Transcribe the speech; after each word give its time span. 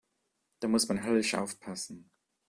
Da 0.61 0.67
muss 0.67 0.87
man 0.87 1.03
höllisch 1.03 1.35
aufpassen. 1.35 2.09